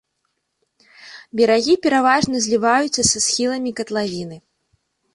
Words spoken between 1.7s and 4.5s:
пераважна зліваюцца са схіламі катлавіны.